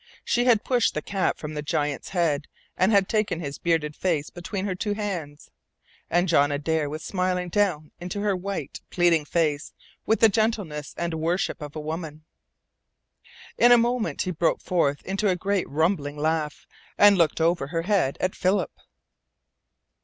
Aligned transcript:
She 0.25 0.45
had 0.45 0.63
pushed 0.63 0.95
the 0.95 1.01
cap 1.03 1.37
from 1.37 1.53
the 1.53 1.61
giant's 1.61 2.09
head 2.09 2.47
and 2.75 2.91
had 2.91 3.07
taken 3.07 3.39
his 3.39 3.59
bearded 3.59 3.95
face 3.95 4.31
between 4.31 4.65
her 4.65 4.73
two 4.73 4.93
hands, 4.95 5.51
and 6.09 6.27
John 6.27 6.51
Adare 6.51 6.89
was 6.89 7.03
smiling 7.03 7.49
down 7.49 7.91
into 7.99 8.19
her 8.21 8.35
white, 8.35 8.81
pleading 8.89 9.25
face 9.25 9.73
with 10.07 10.19
the 10.19 10.27
gentleness 10.27 10.95
and 10.97 11.13
worship 11.13 11.61
of 11.61 11.75
a 11.75 11.79
woman. 11.79 12.23
In 13.59 13.71
a 13.71 13.77
moment 13.77 14.23
he 14.23 14.31
broke 14.31 14.61
forth 14.61 15.05
into 15.05 15.29
a 15.29 15.35
great 15.35 15.69
rumbling 15.69 16.17
laugh, 16.17 16.65
and 16.97 17.15
looked 17.15 17.39
over 17.39 17.67
her 17.67 17.83
head 17.83 18.17
at 18.19 18.33
Philip. 18.35 18.71